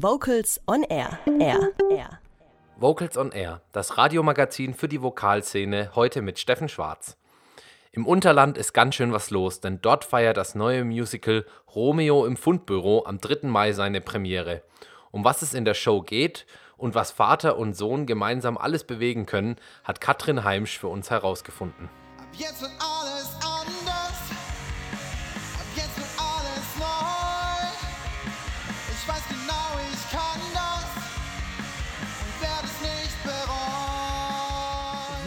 Vocals 0.00 0.60
on 0.68 0.84
Air. 0.84 1.18
Air. 1.40 1.72
Air. 1.90 2.20
Vocals 2.76 3.18
on 3.18 3.32
Air, 3.32 3.62
das 3.72 3.98
Radiomagazin 3.98 4.74
für 4.74 4.86
die 4.86 5.02
Vokalszene, 5.02 5.90
heute 5.96 6.22
mit 6.22 6.38
Steffen 6.38 6.68
Schwarz. 6.68 7.16
Im 7.90 8.06
Unterland 8.06 8.58
ist 8.58 8.72
ganz 8.72 8.94
schön 8.94 9.12
was 9.12 9.30
los, 9.30 9.60
denn 9.60 9.80
dort 9.82 10.04
feiert 10.04 10.36
das 10.36 10.54
neue 10.54 10.84
Musical 10.84 11.44
Romeo 11.74 12.26
im 12.26 12.36
Fundbüro 12.36 13.06
am 13.06 13.18
3. 13.20 13.48
Mai 13.48 13.72
seine 13.72 14.00
Premiere. 14.00 14.62
Um 15.10 15.24
was 15.24 15.42
es 15.42 15.52
in 15.52 15.64
der 15.64 15.74
Show 15.74 16.02
geht 16.02 16.46
und 16.76 16.94
was 16.94 17.10
Vater 17.10 17.58
und 17.58 17.74
Sohn 17.74 18.06
gemeinsam 18.06 18.56
alles 18.56 18.84
bewegen 18.84 19.26
können, 19.26 19.56
hat 19.82 20.00
Katrin 20.00 20.44
Heimsch 20.44 20.78
für 20.78 20.86
uns 20.86 21.10
herausgefunden. 21.10 21.88
Ab 22.20 22.28
jetzt 22.38 22.62
wird 22.62 22.70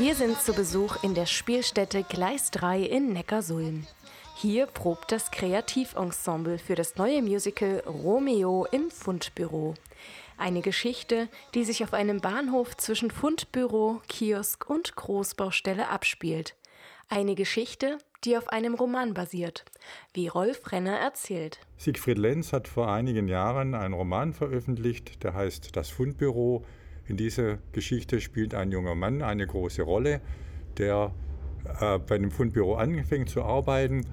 Wir 0.02 0.16
sind 0.16 0.42
zu 0.42 0.54
Besuch 0.54 1.04
in 1.04 1.14
der 1.14 1.28
Spielstätte 1.28 2.02
Gleis 2.02 2.50
3 2.50 2.82
in 2.82 3.14
Neckarsulm. 3.14 3.86
Hier 4.36 4.66
probt 4.66 5.12
das 5.12 5.30
Kreativensemble 5.30 6.58
für 6.58 6.74
das 6.74 6.96
neue 6.96 7.22
Musical 7.22 7.84
Romeo 7.86 8.66
im 8.72 8.90
Fundbüro. 8.90 9.76
Eine 10.40 10.62
Geschichte, 10.62 11.30
die 11.54 11.64
sich 11.66 11.84
auf 11.84 11.94
einem 11.94 12.20
Bahnhof 12.20 12.76
zwischen 12.78 13.12
Fundbüro, 13.12 14.02
Kiosk 14.08 14.68
und 14.68 14.96
Großbaustelle 14.96 15.88
abspielt. 15.88 16.56
Eine 17.08 17.36
Geschichte, 17.36 18.00
die 18.24 18.38
auf 18.38 18.50
einem 18.50 18.74
Roman 18.74 19.14
basiert, 19.14 19.66
wie 20.16 20.30
Rolf 20.30 20.72
Renner 20.72 20.98
erzählt. 20.98 21.60
Siegfried 21.78 22.18
Lenz 22.18 22.54
hat 22.54 22.68
vor 22.68 22.92
einigen 22.92 23.28
Jahren 23.28 23.76
einen 23.76 23.94
Roman 23.94 24.34
veröffentlicht, 24.34 25.24
der 25.24 25.36
heißt 25.36 25.76
Das 25.76 25.92
Fundbüro. 25.92 26.66
In 27.12 27.18
dieser 27.18 27.58
Geschichte 27.74 28.22
spielt 28.22 28.56
ein 28.56 28.72
junger 28.72 28.96
Mann 28.96 29.22
eine 29.22 29.46
große 29.46 29.82
Rolle, 29.82 30.22
der 30.78 31.14
äh, 31.82 32.00
bei 32.00 32.16
einem 32.16 32.32
Fundbüro 32.32 32.76
anfängt 32.76 33.28
zu 33.28 33.44
arbeiten 33.44 34.06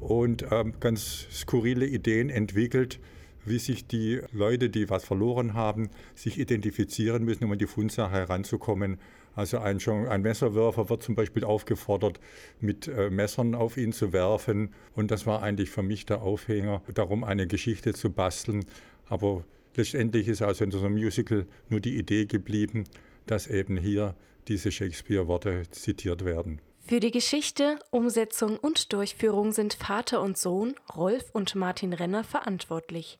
und 0.00 0.46
ähm, 0.50 0.72
ganz 0.80 1.26
skurrile 1.30 1.84
Ideen 1.84 2.30
entwickelt, 2.30 2.98
wie 3.44 3.58
sich 3.58 3.86
die 3.86 4.22
Leute, 4.32 4.70
die 4.70 4.88
was 4.88 5.04
verloren 5.04 5.52
haben, 5.52 5.90
sich 6.14 6.38
identifizieren 6.38 7.26
müssen, 7.26 7.44
um 7.44 7.52
an 7.52 7.58
die 7.58 7.66
Fundsache 7.66 8.14
heranzukommen. 8.14 8.96
Also 9.34 9.58
ein, 9.58 9.78
ein 10.08 10.22
Messerwerfer 10.22 10.88
wird 10.88 11.02
zum 11.02 11.14
Beispiel 11.14 11.44
aufgefordert, 11.44 12.20
mit 12.62 12.88
äh, 12.88 13.10
Messern 13.10 13.54
auf 13.54 13.76
ihn 13.76 13.92
zu 13.92 14.14
werfen. 14.14 14.70
Und 14.94 15.10
das 15.10 15.26
war 15.26 15.42
eigentlich 15.42 15.68
für 15.68 15.82
mich 15.82 16.06
der 16.06 16.22
Aufhänger, 16.22 16.80
darum 16.94 17.22
eine 17.22 17.46
Geschichte 17.46 17.92
zu 17.92 18.10
basteln. 18.10 18.64
Aber 19.10 19.44
letztendlich 19.76 20.28
ist 20.28 20.42
also 20.42 20.64
in 20.64 20.74
einem 20.74 20.94
Musical 20.94 21.46
nur 21.68 21.80
die 21.80 21.96
Idee 21.96 22.26
geblieben, 22.26 22.84
dass 23.26 23.46
eben 23.46 23.76
hier 23.76 24.14
diese 24.48 24.70
Shakespeare-Worte 24.70 25.64
zitiert 25.70 26.24
werden. 26.24 26.60
Für 26.88 27.00
die 27.00 27.10
Geschichte, 27.10 27.80
Umsetzung 27.90 28.56
und 28.58 28.92
Durchführung 28.92 29.50
sind 29.50 29.74
Vater 29.74 30.22
und 30.22 30.38
Sohn, 30.38 30.76
Rolf 30.94 31.24
und 31.32 31.56
Martin 31.56 31.92
Renner, 31.92 32.22
verantwortlich. 32.22 33.18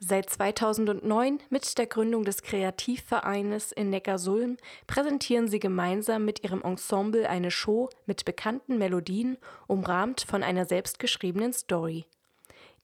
Seit 0.00 0.30
2009 0.30 1.38
mit 1.50 1.78
der 1.78 1.86
Gründung 1.86 2.24
des 2.24 2.42
Kreativvereines 2.42 3.70
in 3.72 3.90
Neckarsulm 3.90 4.56
präsentieren 4.86 5.48
sie 5.48 5.60
gemeinsam 5.60 6.24
mit 6.24 6.42
ihrem 6.42 6.62
Ensemble 6.62 7.28
eine 7.28 7.50
Show 7.50 7.90
mit 8.06 8.24
bekannten 8.24 8.78
Melodien, 8.78 9.36
umrahmt 9.66 10.22
von 10.22 10.42
einer 10.42 10.64
selbstgeschriebenen 10.64 11.52
Story. 11.52 12.06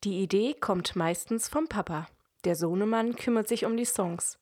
Die 0.05 0.23
Idee 0.23 0.55
kommt 0.55 0.95
meistens 0.95 1.49
vom 1.49 1.69
Papa. 1.69 2.07
Der 2.45 2.55
Sohnemann 2.55 3.17
kümmert 3.17 3.49
sich 3.49 3.65
um 3.65 3.77
die 3.77 3.85
Songs. 3.85 4.39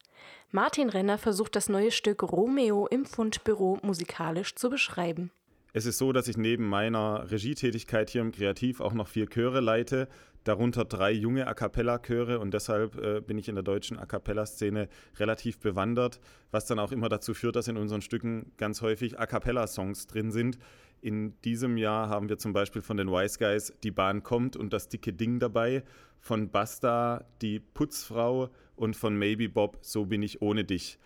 Martin 0.50 0.88
Renner 0.88 1.18
versucht 1.18 1.56
das 1.56 1.68
neue 1.68 1.90
Stück 1.90 2.22
Romeo 2.22 2.86
im 2.86 3.04
Fundbüro 3.04 3.78
musikalisch 3.82 4.54
zu 4.54 4.70
beschreiben. 4.70 5.30
Es 5.76 5.84
ist 5.84 5.98
so, 5.98 6.10
dass 6.14 6.26
ich 6.26 6.38
neben 6.38 6.66
meiner 6.66 7.30
Regietätigkeit 7.30 8.08
hier 8.08 8.22
im 8.22 8.32
Kreativ 8.32 8.80
auch 8.80 8.94
noch 8.94 9.08
vier 9.08 9.26
Chöre 9.28 9.60
leite, 9.60 10.08
darunter 10.42 10.86
drei 10.86 11.12
junge 11.12 11.46
A 11.48 11.52
cappella-Chöre 11.52 12.38
und 12.38 12.54
deshalb 12.54 12.96
äh, 12.96 13.20
bin 13.20 13.36
ich 13.36 13.46
in 13.50 13.56
der 13.56 13.62
deutschen 13.62 13.98
A 13.98 14.06
cappella-Szene 14.06 14.88
relativ 15.18 15.58
bewandert, 15.58 16.18
was 16.50 16.64
dann 16.64 16.78
auch 16.78 16.92
immer 16.92 17.10
dazu 17.10 17.34
führt, 17.34 17.56
dass 17.56 17.68
in 17.68 17.76
unseren 17.76 18.00
Stücken 18.00 18.52
ganz 18.56 18.80
häufig 18.80 19.18
A 19.18 19.26
cappella-Songs 19.26 20.06
drin 20.06 20.32
sind. 20.32 20.56
In 21.02 21.38
diesem 21.42 21.76
Jahr 21.76 22.08
haben 22.08 22.30
wir 22.30 22.38
zum 22.38 22.54
Beispiel 22.54 22.80
von 22.80 22.96
den 22.96 23.08
Wise 23.08 23.38
Guys 23.38 23.74
Die 23.82 23.90
Bahn 23.90 24.22
kommt 24.22 24.56
und 24.56 24.72
das 24.72 24.88
dicke 24.88 25.12
Ding 25.12 25.40
dabei, 25.40 25.84
von 26.20 26.48
Basta 26.48 27.26
Die 27.42 27.60
Putzfrau 27.60 28.48
und 28.76 28.96
von 28.96 29.14
Maybe 29.14 29.50
Bob 29.50 29.76
So 29.82 30.06
bin 30.06 30.22
ich 30.22 30.40
ohne 30.40 30.64
dich. 30.64 30.98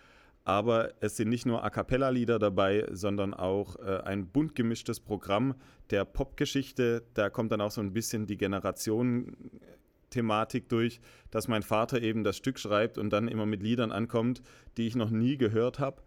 Aber 0.43 0.91
es 1.01 1.17
sind 1.17 1.29
nicht 1.29 1.45
nur 1.45 1.63
A 1.63 1.69
cappella-Lieder 1.69 2.39
dabei, 2.39 2.87
sondern 2.91 3.35
auch 3.35 3.75
äh, 3.77 4.01
ein 4.03 4.25
bunt 4.27 4.55
gemischtes 4.55 4.99
Programm 4.99 5.53
der 5.91 6.03
Popgeschichte. 6.03 7.03
Da 7.13 7.29
kommt 7.29 7.51
dann 7.51 7.61
auch 7.61 7.69
so 7.69 7.81
ein 7.81 7.93
bisschen 7.93 8.25
die 8.25 8.37
Generation-Thematik 8.37 10.67
durch, 10.67 10.99
dass 11.29 11.47
mein 11.47 11.61
Vater 11.61 12.01
eben 12.01 12.23
das 12.23 12.37
Stück 12.37 12.57
schreibt 12.57 12.97
und 12.97 13.11
dann 13.11 13.27
immer 13.27 13.45
mit 13.45 13.61
Liedern 13.61 13.91
ankommt, 13.91 14.41
die 14.77 14.87
ich 14.87 14.95
noch 14.95 15.11
nie 15.11 15.37
gehört 15.37 15.77
habe, 15.77 16.01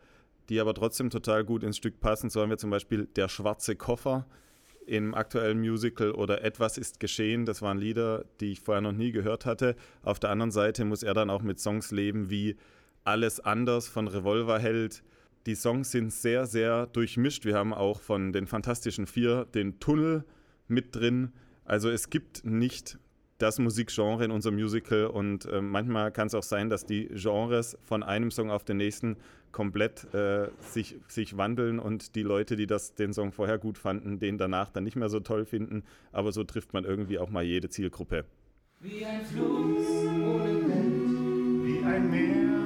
die 0.49 0.59
aber 0.61 0.75
trotzdem 0.75 1.11
total 1.11 1.45
gut 1.45 1.63
ins 1.63 1.77
Stück 1.77 2.01
passen. 2.01 2.29
So 2.29 2.41
haben 2.41 2.51
wir 2.51 2.59
zum 2.59 2.71
Beispiel 2.71 3.07
Der 3.07 3.29
schwarze 3.29 3.77
Koffer 3.77 4.27
im 4.87 5.15
aktuellen 5.15 5.61
Musical 5.61 6.11
oder 6.11 6.43
Etwas 6.43 6.77
ist 6.77 6.99
geschehen. 7.01 7.47
Das 7.47 7.63
waren 7.63 7.79
Lieder, 7.79 8.27
die 8.41 8.53
ich 8.53 8.61
vorher 8.61 8.83
noch 8.83 8.93
nie 8.93 9.13
gehört 9.13 9.47
hatte. 9.47 9.77
Auf 10.03 10.19
der 10.19 10.31
anderen 10.31 10.51
Seite 10.51 10.85
muss 10.85 11.05
er 11.05 11.15
dann 11.15 11.31
auch 11.31 11.43
mit 11.43 11.61
Songs 11.61 11.91
leben 11.91 12.29
wie 12.31 12.57
alles 13.05 13.41
anders 13.41 13.89
von 13.89 14.09
Revolverheld. 14.09 15.03
Die 15.47 15.55
Songs 15.55 15.91
sind 15.91 16.13
sehr, 16.13 16.47
sehr 16.47 16.87
durchmischt. 16.87 17.45
Wir 17.45 17.55
haben 17.55 17.75
auch 17.75 18.01
von 18.01 18.33
den 18.33 18.47
Fantastischen 18.47 19.07
Vier 19.07 19.45
den 19.45 19.79
Tunnel 19.79 20.25
mit 20.69 20.97
drin. 20.97 21.33
Also 21.65 21.91
es 21.91 22.11
gibt 22.11 22.45
nicht 22.45 22.99
das 23.39 23.59
Musikgenre 23.59 24.25
in 24.25 24.31
unserem 24.31 24.55
Musical 24.55 25.07
und 25.07 25.45
äh, 25.47 25.61
manchmal 25.61 26.13
kann 26.13 26.29
es 26.29 26.35
auch 26.35 26.43
sein, 26.43 26.71
dass 26.71 26.87
die 26.87 27.09
Genres 27.09 27.77
von 27.85 28.03
einem 28.03 28.31
Song 28.31 28.51
auf 28.51 28.65
den 28.65 28.77
nächsten 28.79 29.17
komplett 29.53 30.13
äh, 30.15 30.49
sich, 30.61 30.97
sich 31.09 31.37
wandeln 31.37 31.79
und 31.79 32.15
die 32.15 32.23
Leute, 32.23 32.57
die 32.57 32.67
das, 32.67 32.95
den 32.95 33.13
Song 33.13 33.33
vorher 33.33 33.59
gut 33.59 33.77
fanden, 33.77 34.19
den 34.19 34.39
danach 34.39 34.71
dann 34.71 34.85
nicht 34.85 34.97
mehr 34.97 35.09
so 35.09 35.21
toll 35.21 35.45
finden. 35.45 35.85
Aber 36.13 36.33
so 36.33 36.45
trifft 36.45 36.73
man 36.73 36.85
irgendwie 36.85 37.19
auch 37.19 37.31
mal 37.31 37.45
jede 37.45 37.69
Zielgruppe. 37.69 38.25
Wie 38.81 39.05
ein 39.05 39.25
Fluss 39.25 39.89
ohne 40.05 40.69
Welt, 40.69 41.65
wie 41.65 41.85
ein 41.85 42.11
Meer 42.11 42.64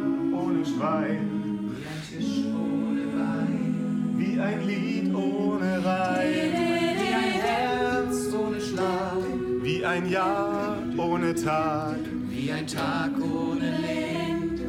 Schwein, 0.69 1.71
wie 1.71 1.87
ein 1.87 2.03
Tisch 2.09 2.45
ohne 2.55 3.05
Wein, 3.19 4.15
wie 4.17 4.41
ein 4.41 4.67
Lied 4.67 5.15
ohne 5.15 5.84
Reim, 5.84 6.33
wie 6.33 7.15
ein 7.15 7.41
Herz 7.41 8.34
ohne 8.34 8.61
Schlag, 8.61 9.17
wie 9.62 9.84
ein 9.84 10.09
Jahr 10.09 10.77
ohne 10.97 11.34
Tag, 11.34 11.99
wie 12.28 12.53
ein 12.53 12.67
Tag 12.67 13.12
ohne 13.19 13.78
Licht, 13.78 14.62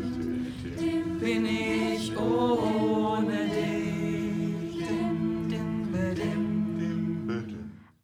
bin 1.20 1.46
ich 1.46 2.18
ohne 2.18 3.46
dich. 3.46 3.70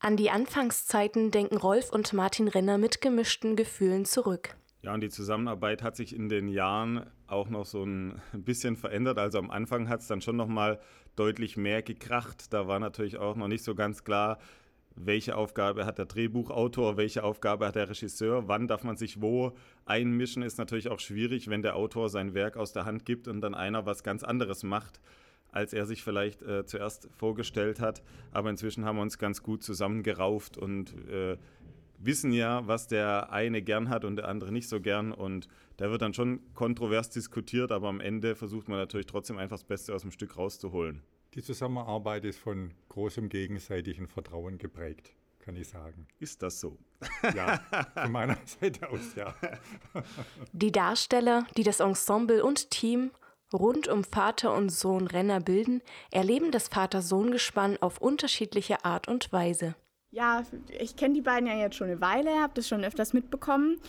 An 0.05 0.17
die 0.17 0.29
Anfangszeiten 0.29 1.31
denken 1.31 1.57
Rolf 1.57 1.91
und 1.91 2.13
Martin 2.13 2.47
Renner 2.47 2.77
mit 2.77 3.01
gemischten 3.01 3.55
Gefühlen 3.55 4.05
zurück. 4.05 4.55
Ja, 4.83 4.93
und 4.93 5.01
die 5.01 5.09
Zusammenarbeit 5.09 5.81
hat 5.81 5.95
sich 5.95 6.15
in 6.15 6.29
den 6.29 6.47
Jahren 6.47 7.07
auch 7.27 7.49
noch 7.49 7.65
so 7.65 7.83
ein 7.85 8.21
bisschen 8.33 8.75
verändert. 8.75 9.17
Also 9.17 9.39
am 9.39 9.51
Anfang 9.51 9.89
hat 9.89 10.01
es 10.01 10.07
dann 10.07 10.21
schon 10.21 10.35
noch 10.35 10.47
mal 10.47 10.79
deutlich 11.15 11.57
mehr 11.57 11.81
gekracht. 11.81 12.53
Da 12.53 12.67
war 12.67 12.79
natürlich 12.79 13.17
auch 13.17 13.35
noch 13.35 13.47
nicht 13.47 13.63
so 13.63 13.75
ganz 13.75 14.03
klar, 14.03 14.37
welche 14.95 15.35
Aufgabe 15.35 15.85
hat 15.85 15.97
der 15.97 16.05
Drehbuchautor, 16.05 16.97
welche 16.97 17.23
Aufgabe 17.23 17.67
hat 17.67 17.75
der 17.75 17.89
Regisseur, 17.89 18.47
wann 18.47 18.67
darf 18.67 18.83
man 18.83 18.95
sich 18.95 19.21
wo 19.21 19.53
einmischen, 19.85 20.41
ist 20.41 20.57
natürlich 20.57 20.89
auch 20.89 20.99
schwierig, 20.99 21.49
wenn 21.49 21.61
der 21.61 21.75
Autor 21.75 22.09
sein 22.09 22.33
Werk 22.33 22.55
aus 22.57 22.71
der 22.71 22.85
Hand 22.85 23.05
gibt 23.05 23.27
und 23.27 23.41
dann 23.41 23.55
einer 23.55 23.85
was 23.85 24.03
ganz 24.03 24.23
anderes 24.23 24.63
macht, 24.63 25.01
als 25.51 25.73
er 25.73 25.85
sich 25.85 26.01
vielleicht 26.03 26.41
äh, 26.43 26.65
zuerst 26.65 27.09
vorgestellt 27.17 27.81
hat. 27.81 28.03
Aber 28.31 28.49
inzwischen 28.49 28.85
haben 28.85 28.95
wir 28.95 29.01
uns 29.01 29.17
ganz 29.17 29.43
gut 29.43 29.63
zusammengerauft 29.63 30.57
und 30.57 30.93
äh, 31.09 31.37
wissen 31.97 32.31
ja, 32.31 32.67
was 32.67 32.87
der 32.87 33.31
eine 33.31 33.61
gern 33.61 33.89
hat 33.89 34.05
und 34.05 34.17
der 34.17 34.27
andere 34.27 34.51
nicht 34.51 34.69
so 34.69 34.81
gern. 34.81 35.11
Und 35.11 35.47
da 35.77 35.89
wird 35.89 36.01
dann 36.01 36.13
schon 36.13 36.41
kontrovers 36.53 37.09
diskutiert, 37.09 37.71
aber 37.71 37.87
am 37.87 37.99
Ende 37.99 38.35
versucht 38.35 38.67
man 38.67 38.77
natürlich 38.77 39.07
trotzdem 39.07 39.37
einfach 39.37 39.57
das 39.57 39.63
Beste 39.63 39.93
aus 39.93 40.01
dem 40.01 40.11
Stück 40.11 40.37
rauszuholen. 40.37 41.01
Die 41.33 41.43
Zusammenarbeit 41.43 42.23
ist 42.23 42.39
von 42.39 42.73
großem 42.89 43.27
gegenseitigen 43.27 44.07
Vertrauen 44.07 44.57
geprägt, 44.57 45.13
kann 45.39 45.57
ich 45.57 45.67
sagen. 45.67 46.07
Ist 46.19 46.41
das 46.41 46.61
so? 46.61 46.77
Ja, 47.35 47.59
von 47.93 48.11
meiner 48.11 48.37
Seite 48.45 48.89
aus, 48.89 49.15
ja. 49.15 49.35
Die 50.53 50.71
Darsteller, 50.71 51.45
die 51.57 51.63
das 51.63 51.81
Ensemble 51.81 52.43
und 52.43 52.71
Team 52.71 53.11
rund 53.53 53.87
um 53.87 54.03
Vater 54.03 54.55
und 54.55 54.69
Sohn 54.69 55.07
Renner 55.07 55.39
bilden, 55.39 55.81
erleben 56.11 56.51
das 56.51 56.67
Vater-Sohn-Gespann 56.69 57.77
auf 57.81 57.99
unterschiedliche 57.99 58.85
Art 58.85 59.07
und 59.07 59.31
Weise. 59.31 59.75
Ja, 60.15 60.45
ich 60.79 60.95
kenne 60.95 61.13
die 61.13 61.21
beiden 61.21 61.45
ja 61.45 61.55
jetzt 61.55 61.75
schon 61.75 61.89
eine 61.89 61.99
Weile, 61.99 62.41
habe 62.41 62.53
das 62.53 62.69
schon 62.69 62.85
öfters 62.85 63.11
mitbekommen. 63.11 63.81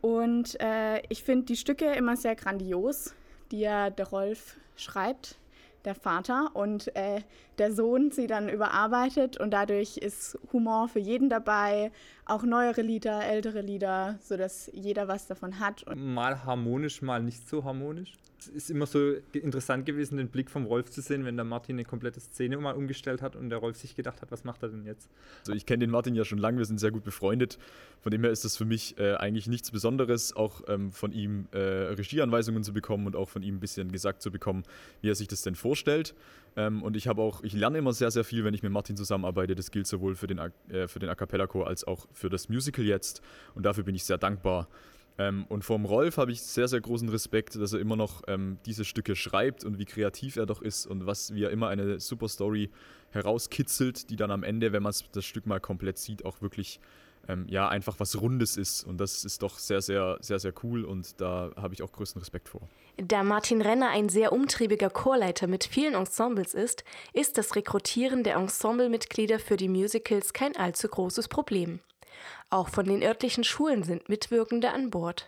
Und 0.00 0.58
äh, 0.58 1.02
ich 1.10 1.22
finde 1.22 1.44
die 1.44 1.56
Stücke 1.56 1.92
immer 1.92 2.16
sehr 2.16 2.34
grandios, 2.36 3.14
die 3.50 3.60
ja 3.60 3.90
der 3.90 4.08
Rolf 4.08 4.56
schreibt, 4.76 5.36
der 5.84 5.94
Vater, 5.94 6.52
und 6.54 6.96
äh, 6.96 7.20
der 7.58 7.70
Sohn 7.70 8.12
sie 8.12 8.26
dann 8.26 8.48
überarbeitet. 8.48 9.38
Und 9.38 9.50
dadurch 9.50 9.98
ist 9.98 10.38
Humor 10.54 10.88
für 10.88 11.00
jeden 11.00 11.28
dabei, 11.28 11.92
auch 12.26 12.42
neuere 12.42 12.82
Lieder, 12.82 13.24
ältere 13.24 13.60
Lieder, 13.60 14.18
sodass 14.22 14.70
jeder 14.72 15.08
was 15.08 15.26
davon 15.26 15.58
hat. 15.58 15.82
Und 15.84 16.14
Mal 16.14 16.44
harmonisch, 16.44 17.02
mal 17.02 17.22
nicht 17.22 17.48
so 17.48 17.64
harmonisch. 17.64 18.12
Es 18.38 18.48
ist 18.48 18.70
immer 18.70 18.84
so 18.84 19.14
interessant 19.32 19.86
gewesen, 19.86 20.18
den 20.18 20.28
Blick 20.28 20.50
vom 20.50 20.66
Rolf 20.66 20.90
zu 20.90 21.00
sehen, 21.00 21.24
wenn 21.24 21.36
der 21.36 21.44
Martin 21.44 21.76
eine 21.76 21.84
komplette 21.84 22.20
Szene 22.20 22.58
mal 22.58 22.74
umgestellt 22.74 23.22
hat 23.22 23.36
und 23.36 23.48
der 23.48 23.58
Rolf 23.58 23.78
sich 23.78 23.96
gedacht 23.96 24.20
hat, 24.20 24.30
was 24.30 24.44
macht 24.44 24.62
er 24.62 24.68
denn 24.68 24.84
jetzt? 24.84 25.08
Also 25.40 25.52
ich 25.52 25.64
kenne 25.64 25.80
den 25.80 25.90
Martin 25.90 26.14
ja 26.14 26.24
schon 26.24 26.38
lange, 26.38 26.58
wir 26.58 26.66
sind 26.66 26.78
sehr 26.78 26.90
gut 26.90 27.04
befreundet. 27.04 27.58
Von 28.00 28.10
dem 28.10 28.22
her 28.22 28.30
ist 28.30 28.44
das 28.44 28.56
für 28.56 28.66
mich 28.66 28.98
äh, 28.98 29.14
eigentlich 29.14 29.46
nichts 29.46 29.70
Besonderes, 29.70 30.36
auch 30.36 30.62
ähm, 30.68 30.92
von 30.92 31.12
ihm 31.12 31.46
äh, 31.52 31.58
Regieanweisungen 31.58 32.64
zu 32.64 32.74
bekommen 32.74 33.06
und 33.06 33.16
auch 33.16 33.30
von 33.30 33.42
ihm 33.42 33.56
ein 33.56 33.60
bisschen 33.60 33.90
gesagt 33.90 34.20
zu 34.20 34.30
bekommen, 34.30 34.64
wie 35.00 35.08
er 35.08 35.14
sich 35.14 35.28
das 35.28 35.40
denn 35.40 35.54
vorstellt. 35.54 36.14
Ähm, 36.56 36.82
und 36.82 36.96
ich 36.96 37.08
habe 37.08 37.20
auch, 37.22 37.42
ich 37.42 37.52
lerne 37.52 37.78
immer 37.78 37.92
sehr, 37.92 38.10
sehr 38.10 38.24
viel, 38.24 38.44
wenn 38.44 38.54
ich 38.54 38.62
mit 38.62 38.72
Martin 38.72 38.96
zusammenarbeite. 38.96 39.54
Das 39.54 39.70
gilt 39.70 39.86
sowohl 39.86 40.14
für 40.14 40.26
den, 40.26 40.38
A- 40.38 40.50
äh, 40.68 40.86
für 40.88 40.98
den 40.98 41.08
A 41.08 41.14
Cappella 41.14 41.46
Chor 41.46 41.66
als 41.66 41.84
auch 41.84 42.06
für 42.12 42.30
das 42.30 42.48
Musical 42.48 42.84
jetzt. 42.84 43.22
Und 43.54 43.64
dafür 43.64 43.84
bin 43.84 43.94
ich 43.94 44.04
sehr 44.04 44.18
dankbar. 44.18 44.68
Ähm, 45.16 45.44
und 45.48 45.64
vom 45.64 45.84
Rolf 45.84 46.16
habe 46.16 46.32
ich 46.32 46.42
sehr, 46.42 46.66
sehr 46.66 46.80
großen 46.80 47.08
Respekt, 47.08 47.54
dass 47.54 47.72
er 47.72 47.78
immer 47.78 47.94
noch 47.96 48.22
ähm, 48.26 48.58
diese 48.66 48.84
Stücke 48.84 49.14
schreibt 49.14 49.64
und 49.64 49.78
wie 49.78 49.84
kreativ 49.84 50.36
er 50.36 50.46
doch 50.46 50.60
ist 50.60 50.86
und 50.86 51.06
was, 51.06 51.32
wie 51.34 51.44
er 51.44 51.50
immer 51.50 51.68
eine 51.68 52.00
super 52.00 52.28
Story 52.28 52.70
herauskitzelt, 53.10 54.10
die 54.10 54.16
dann 54.16 54.32
am 54.32 54.42
Ende, 54.42 54.72
wenn 54.72 54.82
man 54.82 54.92
das 55.12 55.24
Stück 55.24 55.46
mal 55.46 55.60
komplett 55.60 55.98
sieht, 55.98 56.24
auch 56.24 56.42
wirklich 56.42 56.80
ähm, 57.28 57.46
ja, 57.48 57.68
einfach 57.68 57.96
was 57.98 58.20
Rundes 58.20 58.56
ist. 58.56 58.84
Und 58.84 58.98
das 58.98 59.24
ist 59.24 59.42
doch 59.42 59.58
sehr, 59.58 59.80
sehr, 59.80 60.18
sehr, 60.20 60.38
sehr 60.38 60.52
cool 60.62 60.84
und 60.84 61.20
da 61.20 61.50
habe 61.56 61.74
ich 61.74 61.82
auch 61.82 61.92
größten 61.92 62.20
Respekt 62.20 62.48
vor. 62.48 62.68
Da 62.96 63.22
Martin 63.24 63.60
Renner 63.60 63.90
ein 63.90 64.08
sehr 64.08 64.32
umtriebiger 64.32 64.90
Chorleiter 64.90 65.46
mit 65.46 65.64
vielen 65.64 65.94
Ensembles 65.94 66.54
ist, 66.54 66.84
ist 67.12 67.38
das 67.38 67.56
Rekrutieren 67.56 68.22
der 68.22 68.36
Ensemblemitglieder 68.36 69.38
für 69.38 69.56
die 69.56 69.68
Musicals 69.68 70.32
kein 70.32 70.56
allzu 70.56 70.88
großes 70.88 71.28
Problem. 71.28 71.80
Auch 72.50 72.68
von 72.68 72.86
den 72.86 73.02
örtlichen 73.02 73.42
Schulen 73.42 73.82
sind 73.82 74.08
Mitwirkende 74.08 74.70
an 74.70 74.90
Bord. 74.90 75.26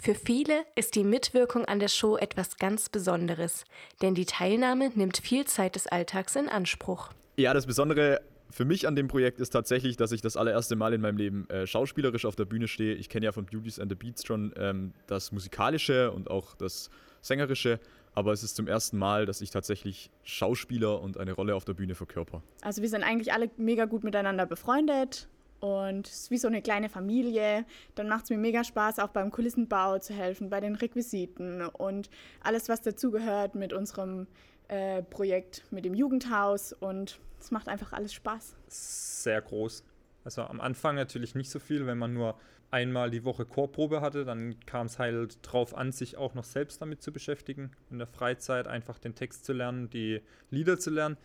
Für 0.00 0.14
viele 0.14 0.64
ist 0.76 0.94
die 0.94 1.04
Mitwirkung 1.04 1.64
an 1.64 1.80
der 1.80 1.88
Show 1.88 2.16
etwas 2.16 2.56
ganz 2.56 2.88
Besonderes, 2.88 3.64
denn 4.02 4.14
die 4.14 4.26
Teilnahme 4.26 4.90
nimmt 4.94 5.18
viel 5.18 5.46
Zeit 5.46 5.74
des 5.74 5.86
Alltags 5.86 6.36
in 6.36 6.48
Anspruch. 6.48 7.10
Ja, 7.36 7.52
das 7.52 7.66
Besondere 7.66 8.20
für 8.50 8.64
mich 8.64 8.86
an 8.86 8.94
dem 8.94 9.08
Projekt 9.08 9.40
ist 9.40 9.50
tatsächlich, 9.50 9.96
dass 9.96 10.12
ich 10.12 10.20
das 10.20 10.36
allererste 10.36 10.76
Mal 10.76 10.94
in 10.94 11.00
meinem 11.00 11.16
Leben 11.16 11.48
äh, 11.50 11.66
schauspielerisch 11.66 12.24
auf 12.24 12.36
der 12.36 12.44
Bühne 12.44 12.68
stehe. 12.68 12.94
Ich 12.94 13.08
kenne 13.08 13.26
ja 13.26 13.32
von 13.32 13.46
Beauties 13.46 13.78
and 13.78 13.90
the 13.90 13.96
Beats 13.96 14.24
schon 14.24 14.52
ähm, 14.56 14.92
das 15.06 15.32
Musikalische 15.32 16.12
und 16.12 16.30
auch 16.30 16.54
das 16.54 16.90
Sängerische, 17.20 17.80
aber 18.14 18.32
es 18.32 18.44
ist 18.44 18.54
zum 18.54 18.68
ersten 18.68 18.98
Mal, 18.98 19.26
dass 19.26 19.40
ich 19.40 19.50
tatsächlich 19.50 20.10
Schauspieler 20.22 21.00
und 21.00 21.18
eine 21.18 21.32
Rolle 21.32 21.54
auf 21.54 21.64
der 21.64 21.74
Bühne 21.74 21.94
verkörper. 21.94 22.42
Also 22.62 22.82
wir 22.82 22.88
sind 22.88 23.02
eigentlich 23.02 23.32
alle 23.32 23.50
mega 23.56 23.86
gut 23.86 24.04
miteinander 24.04 24.46
befreundet 24.46 25.28
und 25.60 26.06
es 26.06 26.24
ist 26.24 26.30
wie 26.30 26.36
so 26.36 26.46
eine 26.46 26.60
kleine 26.60 26.88
Familie. 26.88 27.64
Dann 27.94 28.08
macht 28.08 28.24
es 28.24 28.30
mir 28.30 28.38
mega 28.38 28.62
Spaß, 28.62 28.98
auch 28.98 29.08
beim 29.08 29.30
Kulissenbau 29.30 29.98
zu 29.98 30.12
helfen, 30.12 30.50
bei 30.50 30.60
den 30.60 30.74
Requisiten 30.74 31.62
und 31.62 32.10
alles, 32.40 32.68
was 32.68 32.82
dazugehört 32.82 33.54
mit 33.54 33.72
unserem 33.72 34.26
äh, 34.68 35.02
Projekt 35.02 35.64
mit 35.70 35.84
dem 35.84 35.94
Jugendhaus 35.94 36.72
und 36.72 37.18
es 37.44 37.50
macht 37.50 37.68
einfach 37.68 37.92
alles 37.92 38.12
Spaß. 38.14 38.56
Sehr 38.68 39.40
groß. 39.42 39.84
Also 40.24 40.42
am 40.42 40.60
Anfang 40.60 40.96
natürlich 40.96 41.34
nicht 41.34 41.50
so 41.50 41.58
viel, 41.58 41.86
wenn 41.86 41.98
man 41.98 42.14
nur 42.14 42.38
einmal 42.70 43.10
die 43.10 43.24
Woche 43.24 43.44
Chorprobe 43.44 44.00
hatte, 44.00 44.24
dann 44.24 44.58
kam 44.66 44.86
es 44.86 44.98
halt 44.98 45.38
drauf 45.42 45.76
an, 45.76 45.92
sich 45.92 46.16
auch 46.16 46.34
noch 46.34 46.44
selbst 46.44 46.80
damit 46.80 47.02
zu 47.02 47.12
beschäftigen, 47.12 47.70
in 47.90 47.98
der 47.98 48.06
Freizeit 48.06 48.66
einfach 48.66 48.98
den 48.98 49.14
Text 49.14 49.44
zu 49.44 49.52
lernen, 49.52 49.90
die 49.90 50.22
Lieder 50.50 50.78
zu 50.78 50.90
lernen. 50.90 51.16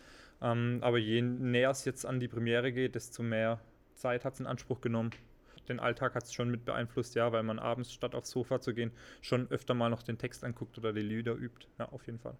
Ähm, 0.42 0.78
aber 0.82 0.98
je 0.98 1.22
näher 1.22 1.70
es 1.70 1.84
jetzt 1.84 2.04
an 2.06 2.20
die 2.20 2.28
Premiere 2.28 2.72
geht, 2.72 2.94
desto 2.94 3.22
mehr 3.22 3.60
Zeit 3.94 4.24
hat 4.24 4.34
es 4.34 4.40
in 4.40 4.46
Anspruch 4.46 4.80
genommen. 4.80 5.10
Den 5.68 5.80
Alltag 5.80 6.14
hat 6.14 6.24
es 6.24 6.32
schon 6.32 6.50
mit 6.50 6.64
beeinflusst, 6.64 7.14
ja, 7.14 7.32
weil 7.32 7.42
man 7.42 7.58
abends 7.58 7.92
statt 7.92 8.14
aufs 8.14 8.30
Sofa 8.30 8.60
zu 8.60 8.74
gehen, 8.74 8.92
schon 9.20 9.50
öfter 9.50 9.74
mal 9.74 9.88
noch 9.88 10.02
den 10.02 10.18
Text 10.18 10.44
anguckt 10.44 10.76
oder 10.78 10.92
die 10.92 11.00
Lieder 11.00 11.34
übt. 11.34 11.66
Ja, 11.78 11.88
auf 11.90 12.06
jeden 12.06 12.18
Fall. 12.18 12.36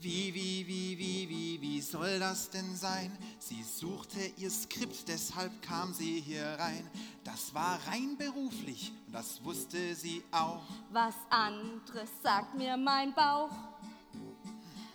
Wie, 0.00 0.32
wie, 0.32 0.64
wie, 0.68 0.96
wie, 0.96 1.28
wie, 1.28 1.60
wie 1.60 1.80
soll 1.80 2.20
das 2.20 2.50
denn 2.50 2.76
sein? 2.76 3.10
Sie 3.40 3.64
suchte 3.64 4.20
ihr 4.36 4.50
Skript, 4.50 5.08
deshalb 5.08 5.60
kam 5.60 5.92
sie 5.92 6.20
hier 6.20 6.44
rein. 6.44 6.88
Das 7.24 7.52
war 7.52 7.80
rein 7.88 8.16
beruflich, 8.16 8.92
und 9.06 9.14
das 9.14 9.42
wusste 9.42 9.96
sie 9.96 10.22
auch. 10.30 10.62
Was 10.90 11.14
anderes 11.30 12.10
sagt 12.22 12.54
mir 12.54 12.76
mein 12.76 13.12
Bauch. 13.12 13.50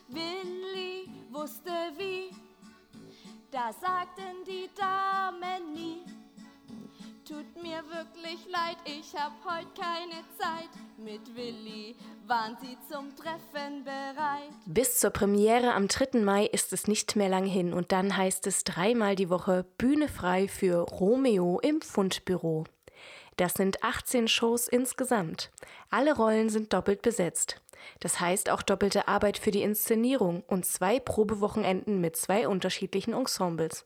Willi 0.08 1.10
wusste 1.32 1.72
wie, 1.98 2.30
da 3.52 3.74
sagten 3.74 4.46
die 4.48 4.70
Damen 4.74 5.74
nie. 5.74 6.23
Tut 7.26 7.64
mir 7.64 7.82
wirklich 7.88 8.46
leid, 8.52 8.76
ich 8.84 9.16
hab 9.16 9.32
heute 9.46 9.70
keine 9.80 10.24
Zeit. 10.38 10.70
Mit 10.98 11.34
Willi 11.34 11.96
waren 12.28 12.58
sie 12.62 12.78
zum 12.92 13.16
Treffen 13.16 13.86
bereit. 13.86 14.52
Bis 14.66 15.00
zur 15.00 15.12
Premiere 15.12 15.74
am 15.74 15.88
3. 15.88 16.20
Mai 16.20 16.46
ist 16.48 16.74
es 16.74 16.86
nicht 16.86 17.16
mehr 17.16 17.30
lang 17.30 17.46
hin 17.46 17.72
und 17.72 17.94
dann 17.94 18.18
heißt 18.18 18.46
es 18.48 18.66
dreimal 18.66 19.16
die 19.16 19.30
Woche 19.30 19.66
Bühne 19.78 20.10
frei 20.10 20.50
für 20.50 20.80
Romeo 20.80 21.62
im 21.62 21.82
Fundbüro. 21.82 22.66
Das 23.38 23.54
sind 23.54 23.82
18 23.84 24.28
Shows 24.28 24.68
insgesamt. 24.68 25.50
Alle 25.90 26.18
Rollen 26.18 26.50
sind 26.50 26.74
doppelt 26.74 27.02
besetzt. 27.02 27.62
Das 28.02 28.20
heißt 28.20 28.50
auch 28.50 28.62
doppelte 28.62 29.08
Arbeit 29.08 29.38
für 29.38 29.52
die 29.52 29.62
Inszenierung 29.62 30.44
und 30.48 30.66
zwei 30.66 31.00
Probewochenenden 31.00 32.02
mit 32.02 32.18
zwei 32.18 32.50
unterschiedlichen 32.50 33.14
Ensembles. 33.14 33.86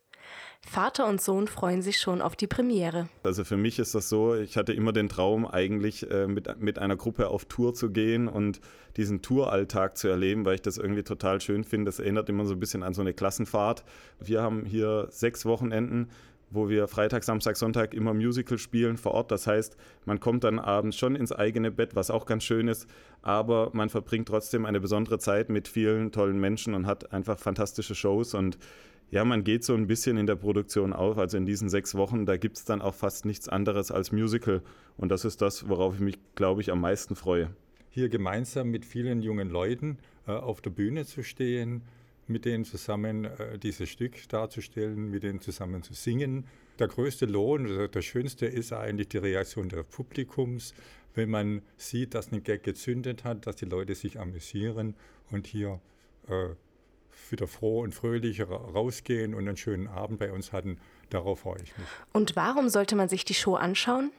Vater 0.68 1.08
und 1.08 1.22
Sohn 1.22 1.48
freuen 1.48 1.82
sich 1.82 1.98
schon 1.98 2.22
auf 2.22 2.36
die 2.36 2.48
Premiere. 2.48 3.08
Also 3.24 3.46
für 3.46 3.56
mich 3.56 3.80
ist 3.80 3.96
das 3.96 4.10
so, 4.10 4.36
ich 4.36 4.58
hatte 4.58 4.74
immer 4.74 4.92
den 4.92 5.08
Traum, 5.08 5.46
eigentlich 5.46 6.10
äh, 6.12 6.28
mit, 6.28 6.60
mit 6.60 6.78
einer 6.78 6.98
Gruppe 6.98 7.30
auf 7.30 7.46
Tour 7.46 7.74
zu 7.74 7.90
gehen 7.90 8.28
und 8.28 8.60
diesen 8.98 9.22
Touralltag 9.22 9.98
zu 9.98 10.10
erleben, 10.10 10.46
weil 10.46 10.56
ich 10.56 10.62
das 10.62 10.78
irgendwie 10.78 11.04
total 11.04 11.40
schön 11.40 11.64
finde. 11.64 11.86
Das 11.86 12.00
erinnert 12.00 12.28
immer 12.28 12.46
so 12.46 12.54
ein 12.54 12.60
bisschen 12.60 12.84
an 12.84 12.94
so 12.94 13.02
eine 13.02 13.14
Klassenfahrt. 13.14 13.86
Wir 14.20 14.42
haben 14.42 14.66
hier 14.66 15.08
sechs 15.10 15.46
Wochenenden, 15.46 16.10
wo 16.50 16.70
wir 16.70 16.88
Freitag, 16.88 17.24
Samstag, 17.24 17.58
Sonntag 17.58 17.94
immer 17.94 18.14
Musical 18.14 18.58
spielen 18.58 18.98
vor 18.98 19.14
Ort. 19.14 19.32
Das 19.32 19.48
heißt, 19.48 19.78
man 20.06 20.20
kommt 20.20 20.44
dann 20.44 20.60
abends 20.60 20.98
schon 20.98 21.16
ins 21.16 21.32
eigene 21.32 21.72
Bett, 21.72 21.96
was 21.96 22.10
auch 22.10 22.26
ganz 22.26 22.44
schön 22.44 22.68
ist, 22.68 22.88
aber 23.22 23.70
man 23.74 23.90
verbringt 23.90 24.28
trotzdem 24.28 24.66
eine 24.66 24.80
besondere 24.80 25.20
Zeit 25.20 25.50
mit 25.50 25.68
vielen 25.68 26.12
tollen 26.12 26.40
Menschen 26.40 26.74
und 26.74 26.88
hat 26.88 27.12
einfach 27.14 27.40
fantastische 27.40 27.96
Shows 27.96 28.34
und 28.34 28.58
ja, 29.10 29.24
man 29.24 29.44
geht 29.44 29.64
so 29.64 29.74
ein 29.74 29.88
bisschen 29.88 30.18
in 30.18 30.28
der 30.28 30.36
Produktion 30.36 30.94
auf. 30.94 31.18
Also 31.18 31.38
in 31.38 31.46
diesen 31.46 31.70
sechs 31.70 31.96
Wochen, 31.96 32.26
da 32.26 32.38
gibt 32.38 32.58
es 32.58 32.66
dann 32.66 32.82
auch 32.82 32.94
fast 32.94 33.26
nichts 33.26 33.48
anderes 33.48 33.92
als 33.92 34.12
Musical. 34.12 34.62
Und 34.98 35.10
das 35.10 35.24
ist 35.24 35.42
das, 35.42 35.70
worauf 35.70 35.96
ich 35.96 36.02
mich, 36.02 36.20
glaube 36.36 36.62
ich, 36.62 36.72
am 36.72 36.82
meisten 36.82 37.16
freue. 37.16 37.50
Hier 37.90 38.10
gemeinsam 38.10 38.70
mit 38.70 38.86
vielen 38.86 39.22
jungen 39.22 39.50
Leuten 39.50 39.98
äh, 40.28 40.32
auf 40.32 40.62
der 40.62 40.72
Bühne 40.72 41.06
zu 41.06 41.24
stehen, 41.24 41.84
mit 42.28 42.44
denen 42.46 42.66
zusammen 42.66 43.26
äh, 43.26 43.58
dieses 43.58 43.90
Stück 43.90 44.28
darzustellen, 44.28 45.10
mit 45.10 45.24
denen 45.24 45.40
zusammen 45.40 45.84
zu 45.84 45.94
singen. 45.94 46.46
Der 46.78 46.88
größte 46.88 47.26
Lohn, 47.26 47.66
oder 47.66 47.88
der 47.88 48.02
schönste 48.02 48.46
ist 48.46 48.74
eigentlich 48.74 49.08
die 49.08 49.18
Reaktion 49.18 49.70
des 49.70 49.88
Publikums, 49.88 50.74
wenn 51.16 51.30
man 51.30 51.62
sieht, 51.78 52.14
dass 52.14 52.32
ein 52.32 52.44
Gag 52.44 52.64
gezündet 52.64 53.24
hat, 53.24 53.48
dass 53.48 53.56
die 53.56 53.66
Leute 53.66 53.96
sich 53.96 54.20
amüsieren 54.20 54.96
und 55.32 55.48
hier 55.48 55.80
äh, 56.28 56.50
wieder 57.30 57.48
froh 57.48 57.82
und 57.82 57.94
fröhlich 57.94 58.42
ra- 58.42 58.56
rausgehen 58.56 59.34
und 59.34 59.48
einen 59.48 59.58
schönen 59.58 59.88
Abend 59.88 60.20
bei 60.20 60.32
uns 60.32 60.52
hatten. 60.54 60.80
Darauf 61.10 61.42
freue 61.42 61.62
ich 61.62 61.78
mich. 61.78 61.88
Und 62.14 62.36
warum 62.36 62.70
sollte 62.70 62.96
man 62.96 63.10
sich 63.10 63.26
die 63.26 63.34
Show 63.34 63.56
anschauen? 63.56 64.12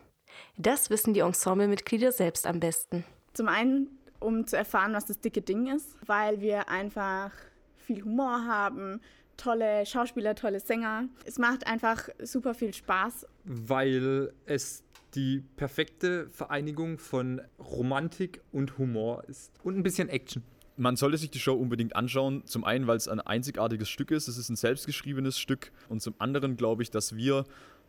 Das 0.57 0.91
wissen 0.91 1.15
die 1.15 1.21
Ensemblemitglieder 1.21 2.13
selbst 2.13 2.47
am 2.47 2.61
besten. 2.61 3.05
Zum 3.35 3.49
einen, 3.49 3.99
um 4.21 4.47
zu 4.47 4.57
erfahren, 4.57 4.93
was 4.95 5.07
das 5.07 5.21
dicke 5.21 5.43
Ding 5.43 5.75
ist, 5.75 5.97
weil 6.07 6.41
wir 6.41 6.69
einfach 6.69 7.33
viel 7.77 8.03
Humor 8.05 8.45
haben, 8.47 9.01
tolle 9.37 9.87
Schauspieler, 9.87 10.35
tolle 10.35 10.61
Sänger. 10.61 11.05
Es 11.25 11.39
macht 11.39 11.67
einfach 11.67 12.09
super 12.23 12.55
viel 12.55 12.75
Spaß. 12.75 13.27
weil 13.45 14.33
es 14.47 14.83
die 15.15 15.43
perfekte 15.57 16.29
Vereinigung 16.29 16.99
von 16.99 17.41
Romantik 17.59 18.43
und 18.53 18.77
Humor 18.77 19.25
ist. 19.29 19.51
Und 19.63 19.77
ein 19.79 19.83
bisschen 19.83 20.09
Action. 20.11 20.43
Man 20.79 20.97
sollte 20.97 21.19
sich 21.19 21.31
die 21.31 21.41
Show 21.41 21.55
unbedingt 21.55 21.97
anschauen. 21.97 22.47
Zum 22.47 22.65
einen, 22.65 22.87
weil 22.87 22.97
es 22.97 23.09
ein 23.09 23.21
einzigartiges 23.21 23.91
Stück 23.91 24.11
ist. 24.11 24.29
Es 24.29 24.39
ist 24.39 24.49
ein 24.49 24.57
selbstgeschriebenes 24.57 25.39
Stück. 25.39 25.73
Und 25.89 26.01
zum 26.01 26.15
anderen 26.19 26.57
glaube 26.57 26.83
ich, 26.83 26.91
dass 26.91 27.17
wir 27.17 27.45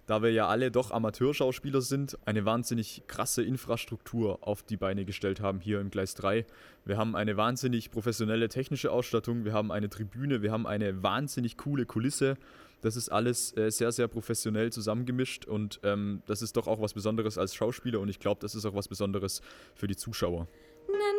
da 0.10 0.24
wir 0.24 0.32
ja 0.32 0.48
alle 0.48 0.72
doch 0.72 0.90
Amateurschauspieler 0.90 1.82
sind, 1.82 2.18
eine 2.26 2.44
wahnsinnig 2.44 3.04
krasse 3.06 3.44
Infrastruktur 3.44 4.40
auf 4.42 4.64
die 4.64 4.76
Beine 4.76 5.06
gestellt 5.06 5.40
haben 5.40 5.60
hier 5.60 5.80
im 5.80 5.92
Gleis 5.92 6.16
3. 6.16 6.48
Wir 6.84 6.98
haben 6.98 7.16
eine 7.16 7.38
wahnsinnig 7.38 7.92
professionelle 7.92 8.50
technische 8.50 8.92
Ausstattung, 8.92 9.46
wir 9.46 9.54
haben 9.54 9.72
eine 9.72 9.88
Tribüne, 9.88 10.42
wir 10.42 10.52
haben 10.52 10.66
eine 10.66 11.04
wahnsinnig 11.04 11.58
coole 11.58 11.86
Kulisse. 11.86 12.38
Das 12.82 12.96
ist 12.96 13.10
alles 13.10 13.56
äh, 13.56 13.70
sehr, 13.70 13.92
sehr 13.92 14.08
professionell 14.08 14.72
zusammengemischt 14.72 15.46
und 15.46 15.80
ähm, 15.84 16.24
das 16.26 16.42
ist 16.42 16.58
doch 16.58 16.66
auch 16.66 16.82
was 16.82 16.96
Besonderes 16.96 17.38
als 17.38 17.54
Schauspieler 17.54 18.00
und 18.00 18.10
ich 18.10 18.18
glaube, 18.18 18.42
das 18.42 18.56
ist 18.56 18.66
auch 18.66 18.74
was 18.74 18.88
Besonderes 18.88 19.44
für 19.76 19.86
die 19.86 19.96
Zuschauer. 19.96 20.48
Nenn 20.88 21.19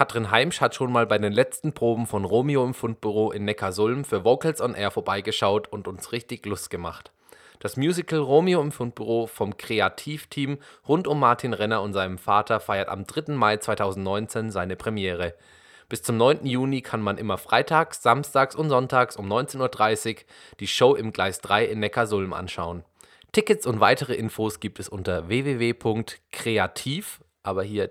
Katrin 0.00 0.30
Heimsch 0.30 0.62
hat 0.62 0.74
schon 0.74 0.90
mal 0.90 1.06
bei 1.06 1.18
den 1.18 1.34
letzten 1.34 1.74
Proben 1.74 2.06
von 2.06 2.24
Romeo 2.24 2.64
im 2.64 2.72
Fundbüro 2.72 3.32
in 3.32 3.44
Neckarsulm 3.44 4.06
für 4.06 4.24
Vocals 4.24 4.62
on 4.62 4.74
Air 4.74 4.90
vorbeigeschaut 4.90 5.68
und 5.70 5.86
uns 5.86 6.12
richtig 6.12 6.46
Lust 6.46 6.70
gemacht. 6.70 7.12
Das 7.58 7.76
Musical 7.76 8.20
Romeo 8.20 8.62
im 8.62 8.72
Fundbüro 8.72 9.26
vom 9.26 9.58
Kreativteam 9.58 10.56
rund 10.88 11.06
um 11.06 11.20
Martin 11.20 11.52
Renner 11.52 11.82
und 11.82 11.92
seinem 11.92 12.16
Vater 12.16 12.60
feiert 12.60 12.88
am 12.88 13.04
3. 13.04 13.34
Mai 13.34 13.58
2019 13.58 14.50
seine 14.50 14.74
Premiere. 14.74 15.34
Bis 15.90 16.02
zum 16.02 16.16
9. 16.16 16.46
Juni 16.46 16.80
kann 16.80 17.02
man 17.02 17.18
immer 17.18 17.36
freitags, 17.36 18.02
samstags 18.02 18.56
und 18.56 18.70
sonntags 18.70 19.16
um 19.16 19.30
19.30 19.30 20.14
Uhr 20.14 20.22
die 20.60 20.66
Show 20.66 20.94
im 20.94 21.12
Gleis 21.12 21.42
3 21.42 21.66
in 21.66 21.80
Neckarsulm 21.80 22.32
anschauen. 22.32 22.84
Tickets 23.32 23.66
und 23.66 23.80
weitere 23.80 24.14
Infos 24.14 24.60
gibt 24.60 24.80
es 24.80 24.88
unter 24.88 25.28
www.kreativ, 25.28 27.20
aber 27.42 27.62
hier 27.62 27.90